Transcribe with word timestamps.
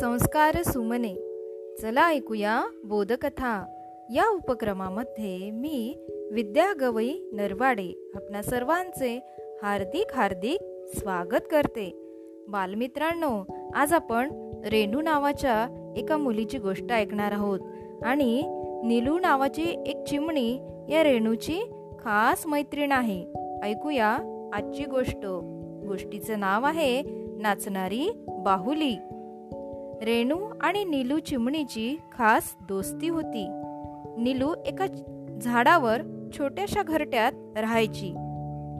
संस्कार 0.00 0.62
सुमने. 0.62 1.14
चला 1.82 2.08
ऐकूया 2.08 2.64
बोधकथा. 2.84 3.66
या 4.14 4.28
उपक्रमामध्ये 4.28 5.50
मी 5.50 5.96
विद्या 6.32 6.72
गवई 6.80 7.12
नरवाडे 7.32 8.10
आपणा 8.14 8.42
सर्वांचे 8.42 9.20
हार्दिक 9.62 10.06
हार्दिक 10.14 10.60
स्वागत 10.98 11.44
करते. 11.50 11.94
बालमित्रांनो 12.48 13.44
आज 13.74 13.92
आपण 13.92 14.50
रेणू 14.64 15.00
नावाच्या 15.00 15.66
एका 15.96 16.16
मुलीची 16.16 16.58
गोष्ट 16.58 16.92
ऐकणार 16.92 17.32
आहोत 17.32 17.60
आणि 18.02 18.42
नीलू 18.84 19.18
नावाची 19.18 19.84
एक 19.86 20.04
चिमणी 20.04 20.54
या 20.88 21.02
रेणूची 21.02 21.62
खास 21.98 22.46
मैत्रीण 22.46 22.92
आहे. 22.92 23.26
ऐकूया 23.62 24.18
आजची 24.54 24.84
गोष्ट. 24.84 25.26
गोष्टीचं 25.86 26.40
नाव 26.40 26.64
आहे 26.64 27.02
नाचणारी 27.40 28.10
बाहुली. 28.28 28.96
रेणू 30.02 30.36
आणि 30.60 30.84
नीलू 30.84 31.18
चिमणीची 31.18 32.00
खास 32.12 32.56
दोस्ती 32.68 33.08
होती. 33.08 33.48
नीलू 34.18 34.54
एका 34.66 34.86
झाडावर 35.40 36.02
छोट्याशा 36.38 36.82
घरट्यात 36.82 37.32
राहायची. 37.58 38.06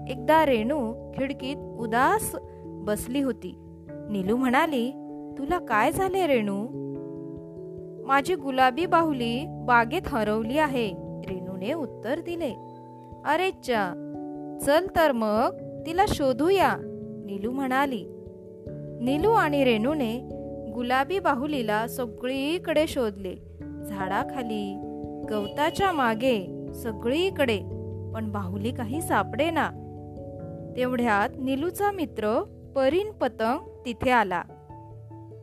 एकदा 0.08 0.46
रेणू 0.46 1.10
खिडकीत 1.18 1.56
उदास 1.56 2.36
बसली 2.64 3.20
होती. 3.20 3.54
नीलू 3.90 4.36
म्हणाली 4.36 4.90
तुला 5.38 5.58
काय 5.58 5.92
झाले 5.92 6.26
रेणू? 6.26 6.66
माझी 8.06 8.34
गुलाबी 8.34 8.86
बाहुली 8.86 9.44
बागेत 9.48 10.02
हरवली 10.06 10.58
आहे. 10.58 10.88
रेणूने 11.28 11.72
उत्तर 11.72 12.20
दिले. 12.20 12.54
अरे 13.24 13.50
चा 13.50 14.00
चल 14.62 14.86
तर 14.96 15.12
मग 15.12 15.54
तिला 15.86 16.04
शोधूया. 16.08 16.76
नीलू 17.26 17.50
म्हणाली. 17.50 18.04
नीलू 19.00 19.30
आणि 19.30 19.64
रेणूने 19.64 20.43
गुलाबी 20.74 21.18
बाहुलीला 21.18 21.88
सगळीकडे 21.88 22.86
शोधले. 22.86 23.34
झाडाखाली 23.88 24.78
गवताच्या 25.30 25.92
मागे 25.92 26.66
सगळीकडे. 26.74 27.58
पण 28.14 28.32
बाहुली 28.32 28.72
काही 28.72 29.02
सापडे 29.02 29.50
ना 29.50 29.70
तेवढ्यात 30.76 31.28
निलूचा 31.38 31.90
मित्र 31.90 32.42
परीन 32.76 33.10
पतंग 33.10 33.58
तिथे 33.86 34.10
आला. 34.10 34.42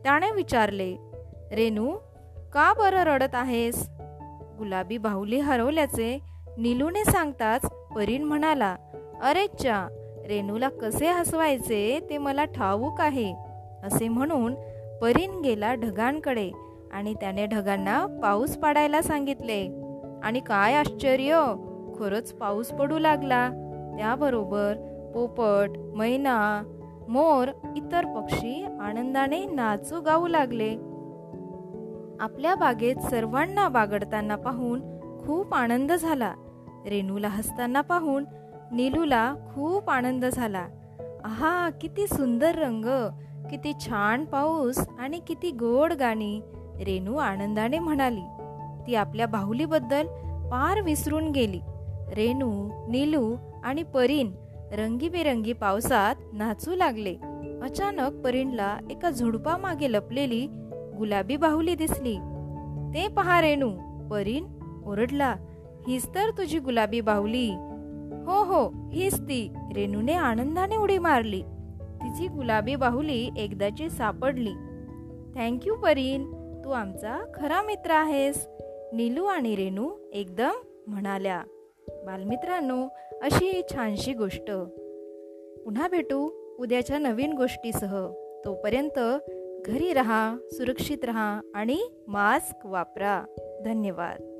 त्याने 0.04 0.30
विचारले 0.30 0.96
रेणू 1.52 1.90
का 2.52 2.72
बरं 2.78 3.02
रडत 3.02 3.34
आहेस? 3.34 3.88
गुलाबी 4.58 4.98
बाहुली 4.98 5.40
हरवल्याचे 5.40 6.18
निलूने 6.58 7.04
सांगताच 7.04 7.60
परीन 7.94 8.24
म्हणाला 8.24 8.76
अरे 9.22 9.46
चा 9.46 9.86
रेणूला 10.28 10.68
कसे 10.68 11.06
हसवायचे 11.06 12.06
ते 12.10 12.18
मला 12.18 12.44
ठाऊक 12.44 13.00
आहे 13.00 13.34
असे 13.82 14.08
म्हणून 14.08 14.54
परीन 15.02 15.40
गेला 15.40 15.74
ढगांकडे 15.74 16.50
आणि 16.92 17.14
त्याने 17.14 17.46
ढगांना 17.46 18.06
पाऊस 18.22 18.56
पाडायला 18.56 19.02
सांगितले. 19.02 19.66
आणि 20.22 20.40
काय 20.40 20.74
आश्चर्य! 20.74 21.54
खरंच 21.98 22.32
पाऊस 22.32 22.66
पडू 22.68 22.98
लागला. 22.98 23.48
त्याबरोबर 23.98 24.74
पोपट 25.14 25.70
मैना 25.78 26.62
मोर 27.08 27.48
इतर 27.76 28.04
पक्षी 28.04 28.66
आनंदाने 28.80 29.44
नाचू 29.44 30.00
गाऊ 30.00 30.26
लागले. 30.26 30.70
आपल्या 32.20 32.54
बागेत 32.54 32.96
सर्वांना 32.96 33.68
बागडताना 33.68 34.36
पाहून 34.36 34.80
खूप 35.26 35.54
आनंद 35.54 35.92
झाला. 35.92 36.34
रेणूला 36.86 37.28
हसताना 37.28 37.80
पाहून 37.80 38.24
नीलूला 38.72 39.34
खूप 39.54 39.90
आनंद 39.90 40.24
झाला. 40.24 40.66
आहा 41.24 41.70
किती 41.70 42.06
सुंदर 42.06 42.54
रंग! 42.54 42.84
किती 43.52 43.72
छान 43.80 44.24
पाऊस 44.24 44.78
आणि 44.98 45.18
किती 45.18 45.50
गोड 45.50 45.92
गाणी 45.92 46.40
रेणू 46.80 47.16
आनंदाने 47.16 47.78
म्हणाली. 47.78 48.22
ती 48.86 48.94
आपल्या 48.94 49.26
बाहुलीबद्दल 49.26 50.06
पार 50.50 50.80
विसरून 50.80 51.30
गेली. 51.30 51.60
रेणू 52.14 52.68
नीलू 52.90 53.36
आणि 53.64 53.82
परीन 53.82 54.32
रंगीबेरंगी 54.72 55.52
पावसात 55.52 56.14
नाचू 56.32 56.74
लागले. 56.74 57.16
अचानक 57.62 58.12
परीनला 58.24 58.78
एका 58.90 59.10
झुडपामागे 59.10 59.92
लपलेली 59.92 60.46
गुलाबी 60.98 61.36
बाहुली 61.36 61.74
दिसली. 61.74 62.16
ते 62.94 63.08
पहा 63.08 63.40
रेणू 63.40 63.70
परीन 64.10 64.44
ओरडला 64.86 65.36
हीच 65.88 66.08
तर 66.14 66.30
तुझी 66.30 66.58
गुलाबी 66.58 67.00
बाहुली. 67.00 67.50
हो 68.26 68.42
हो 68.44 68.90
हीच 68.92 69.20
ती. 69.20 69.52
रेणूने 69.74 70.12
आनंदाने 70.12 70.76
उडी 70.76 70.98
मारली. 70.98 71.42
तिची 72.04 72.28
गुलाबी 72.28 72.74
बाहुली 72.74 73.30
एकदाची 73.36 73.90
सापडली. 73.90 74.52
थँक्यू 75.34 75.74
परीन. 75.74 76.32
तू 76.64 76.70
आमचा 76.70 77.32
खरा 77.34 77.62
मित्र 77.62 77.90
आहेस. 77.90 78.48
नीलू 78.92 79.24
आणि 79.24 79.56
रेणू 79.56 79.90
एकदम 80.12 80.50
म्हणाल्या. 80.86 81.42
बालमित्रांनो 81.88 82.88
अशी 83.22 83.62
छानशी 83.74 84.12
गोष्ट. 84.12 84.50
पुन्हा 85.64 85.88
भेटू 85.88 86.30
उद्याच्या 86.58 86.98
नवीन 86.98 87.32
गोष्टीसह. 87.32 88.08
तोपर्यंत 88.44 89.00
घरी 89.66 89.92
रहा 89.92 90.36
सुरक्षित 90.50 91.04
रहा 91.04 91.40
आणि 91.54 91.82
मास्क 92.08 92.66
वापरा. 92.66 93.24
धन्यवाद. 93.64 94.31